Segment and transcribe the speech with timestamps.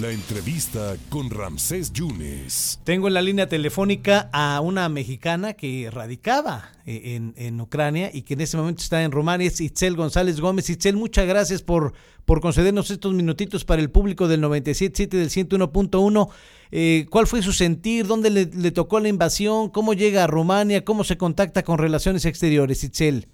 [0.00, 2.80] La entrevista con Ramsés Yunes.
[2.82, 8.32] Tengo en la línea telefónica a una mexicana que radicaba eh, en, Ucrania y que
[8.32, 10.70] en ese momento está en Rumania, es Itzel González Gómez.
[10.70, 11.92] Itzel, muchas gracias por,
[12.24, 16.28] por concedernos estos minutitos para el público del 97.7 del 101.1.
[16.70, 18.06] Eh, ¿Cuál fue su sentir?
[18.06, 19.68] ¿Dónde le, le, tocó la invasión?
[19.68, 20.86] ¿Cómo llega a Rumania?
[20.86, 23.28] ¿Cómo se contacta con Relaciones Exteriores, Itzel?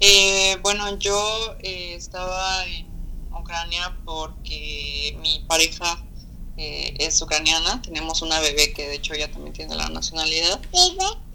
[0.00, 2.91] Eh, bueno, yo eh, estaba en
[3.42, 6.02] Ucrania porque mi pareja
[6.56, 10.60] eh, es ucraniana, tenemos una bebé que de hecho ya también tiene la nacionalidad.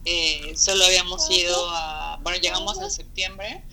[0.05, 3.63] Eh, solo habíamos ido a, bueno, llegamos en septiembre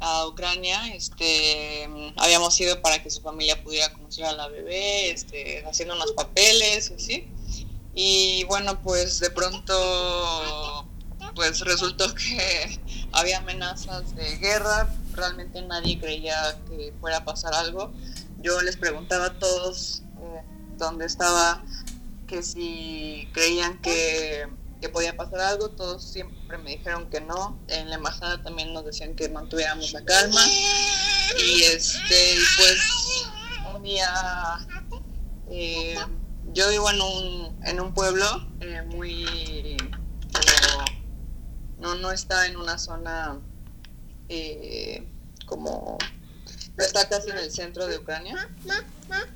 [0.00, 5.64] a Ucrania, este, habíamos ido para que su familia pudiera conocer a la bebé, este,
[5.66, 7.28] haciendo unos papeles y así.
[7.94, 10.86] Y bueno, pues de pronto,
[11.34, 12.80] pues resultó que
[13.12, 17.92] había amenazas de guerra, realmente nadie creía que fuera a pasar algo.
[18.40, 20.42] Yo les preguntaba a todos eh,
[20.76, 21.64] dónde estaba,
[22.26, 24.48] que si creían que,
[24.92, 27.58] podía pasar algo, todos siempre me dijeron que no.
[27.68, 30.40] En la embajada también nos decían que mantuviéramos la calma.
[31.42, 33.30] Y este, pues
[33.74, 34.12] un día
[35.50, 35.96] eh,
[36.52, 38.26] yo vivo en un, en un pueblo
[38.60, 39.76] eh, muy
[41.84, 43.38] no, no está en una zona
[44.28, 44.83] eh,
[45.46, 45.98] como
[46.78, 48.48] está casi en el centro de Ucrania.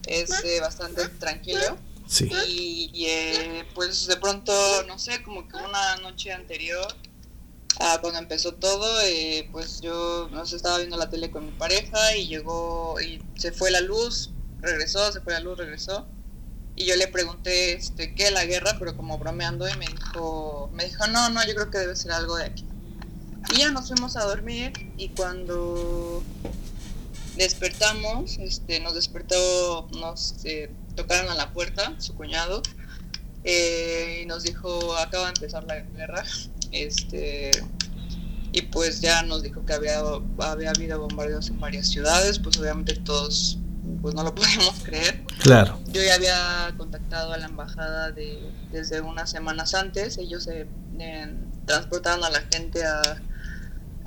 [0.07, 1.79] Es eh, bastante tranquilo.
[2.07, 2.31] Sí.
[2.49, 4.53] Y, eh, pues de pronto,
[4.87, 6.87] no sé, como que una noche anterior
[7.81, 9.01] a cuando empezó todo,
[9.53, 13.53] pues yo no sé, estaba viendo la tele con mi pareja y llegó y se
[13.53, 16.09] fue la luz, regresó, se fue la luz, regresó.
[16.75, 18.77] Y yo le pregunté, este, ¿qué la guerra?
[18.79, 22.13] Pero como bromeando y me dijo, me dijo, no, no, yo creo que debe ser
[22.13, 22.65] algo de aquí.
[23.55, 26.23] Y ya nos fuimos a dormir y cuando
[27.37, 32.63] despertamos, este, nos despertó, nos eh, tocaron a la puerta, su cuñado,
[33.45, 36.25] eh, y nos dijo, acaba de empezar la guerra,
[36.73, 37.51] este,
[38.53, 40.01] y pues ya nos dijo que había,
[40.41, 43.59] había habido bombardeos en varias ciudades, pues obviamente todos
[44.03, 45.23] pues no lo podemos creer.
[45.41, 45.79] Claro.
[45.87, 50.67] Yo ya había contactado a la embajada de, desde unas semanas antes, ellos se
[50.99, 51.35] eh,
[51.67, 53.21] transportaron a la gente a,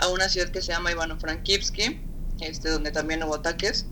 [0.01, 2.01] a una ciudad que se llama Ivano-Frankivsky,
[2.41, 3.85] este, donde también hubo ataques.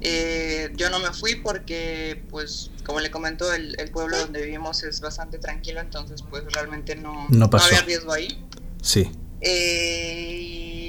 [0.00, 4.82] Eh, yo no me fui porque, pues, como le comentó, el, el, pueblo donde vivimos
[4.84, 8.42] es bastante tranquilo, entonces, pues, realmente no, no, había riesgo ahí.
[8.80, 9.10] Sí.
[9.40, 10.88] Eh,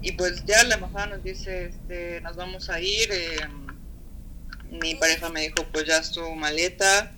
[0.00, 3.08] y, pues ya la embajada nos dice, este, nos vamos a ir.
[3.12, 3.36] Eh,
[4.70, 7.12] mi pareja me dijo, pues ya su maleta.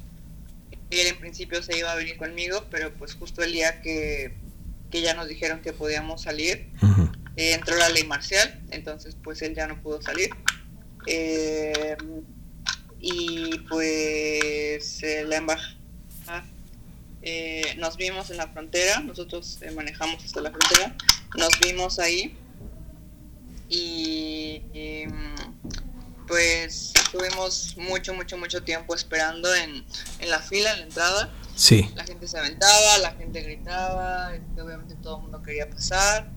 [0.91, 4.35] Él en principio se iba a venir conmigo, pero pues justo el día que
[4.95, 6.69] que ya nos dijeron que podíamos salir.
[7.35, 10.31] Eh, entró la ley marcial, entonces pues él ya no pudo salir.
[11.09, 11.97] Eh,
[13.01, 15.75] y pues eh, la embajada,
[17.77, 20.95] nos vimos en la frontera, nosotros manejamos hasta la frontera,
[21.37, 22.37] nos vimos ahí
[23.69, 25.07] y, y
[26.29, 29.85] pues estuvimos mucho, mucho, mucho tiempo esperando en,
[30.25, 31.89] en la fila, en la entrada Sí.
[31.95, 36.31] La gente se aventaba, la gente gritaba, este, obviamente todo el mundo quería pasar.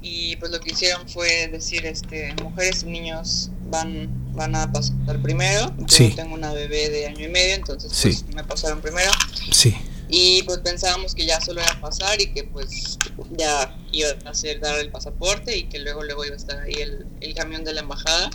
[0.00, 5.22] Y pues lo que hicieron fue decir, este, mujeres y niños van, van a pasar
[5.22, 5.72] primero.
[5.86, 9.12] Yo tengo una bebé de año y medio, entonces pues, me pasaron primero.
[9.52, 9.76] Sí.
[10.08, 12.98] Y pues pensábamos que ya solo era pasar y que pues
[13.30, 16.74] ya iba a hacer dar el pasaporte y que luego luego iba a estar ahí
[16.74, 18.28] el, el camión de la embajada.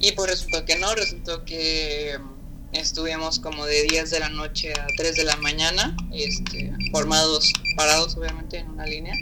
[0.00, 2.18] Y pues resultó que no, resultó que
[2.74, 8.16] Estuvimos como de 10 de la noche a 3 de la mañana, este, formados, parados
[8.16, 9.14] obviamente en una línea,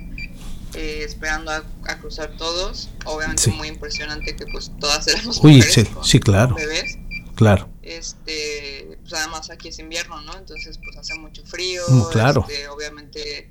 [0.75, 1.63] eh, esperando a,
[2.01, 2.89] cruzar todos.
[3.05, 6.55] Obviamente muy impresionante que pues todas éramos mujeres sí, claro.
[6.55, 6.97] bebés.
[7.35, 7.69] Claro.
[7.83, 10.37] Este, pues además aquí es invierno, ¿no?
[10.37, 11.83] Entonces pues hace mucho frío.
[11.89, 12.47] Mm, claro.
[12.49, 13.51] Este, obviamente,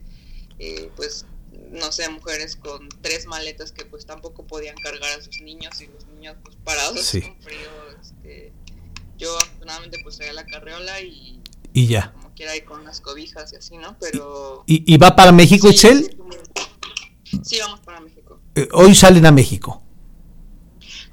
[0.57, 1.25] eh, pues
[1.71, 5.87] no sé, mujeres con tres maletas que pues tampoco podían cargar a sus niños y
[5.87, 7.69] los niños pues parados con frío,
[8.01, 8.51] este,
[9.21, 11.39] yo afortunadamente pues traía la carreola y,
[11.73, 12.11] y ya.
[12.13, 13.95] Como quiera ir con unas cobijas y así, ¿no?
[13.99, 14.63] Pero...
[14.65, 16.09] ¿Y, va para México, sí,
[17.43, 18.41] Sí, vamos para México.
[18.55, 19.81] Eh, hoy salen a México.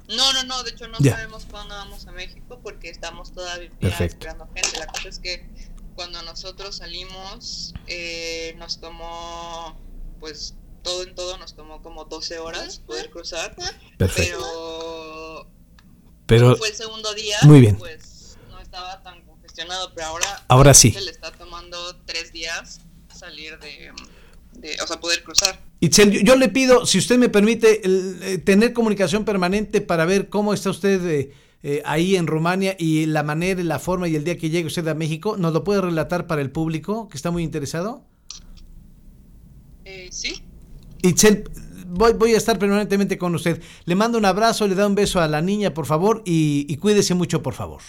[0.09, 3.69] No, no, no, de hecho no sabemos cuándo vamos a México porque estamos todavía
[3.99, 4.79] esperando gente.
[4.79, 5.47] La cosa es que
[5.95, 9.77] cuando nosotros salimos eh, nos tomó,
[10.19, 13.55] pues todo en todo nos tomó como 12 horas poder cruzar.
[13.97, 14.37] Perfecto.
[14.39, 14.78] Pero
[16.29, 17.75] pero fue el segundo día, muy bien.
[17.77, 20.91] pues no estaba tan congestionado, pero ahora, ahora sí.
[20.91, 22.81] le está tomando tres días
[23.19, 23.91] salir de,
[24.81, 25.59] o sea, poder cruzar.
[25.81, 30.53] Itzel, yo, le pido, si usted me permite, eh, tener comunicación permanente para ver cómo
[30.53, 31.31] está usted eh,
[31.63, 34.87] eh, ahí en Rumania y la manera, la forma y el día que llegue usted
[34.87, 35.35] a México.
[35.37, 38.05] ¿Nos lo puede relatar para el público que está muy interesado?
[40.11, 40.43] sí.
[41.01, 41.49] Itzel,
[41.89, 43.61] voy, voy, a estar permanentemente con usted.
[43.85, 46.77] Le mando un abrazo, le da un beso a la niña, por favor, y, y
[46.77, 47.81] cuídese mucho, por favor.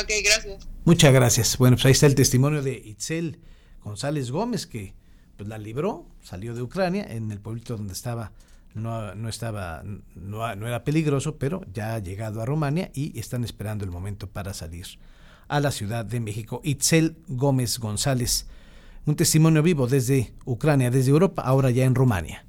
[0.00, 0.68] Ok, gracias.
[0.84, 1.58] Muchas gracias.
[1.58, 3.40] Bueno, pues ahí está el testimonio de Itzel
[3.82, 4.94] González Gómez, que
[5.36, 8.32] pues la libró, salió de Ucrania, en el pueblito donde estaba,
[8.74, 9.82] no, no estaba,
[10.14, 14.28] no, no, era peligroso, pero ya ha llegado a Rumania y están esperando el momento
[14.28, 14.86] para salir
[15.46, 16.60] a la Ciudad de México.
[16.64, 18.46] Itzel Gómez González,
[19.08, 22.44] un testimonio vivo desde Ucrania, desde Europa, ahora ya en Rumania.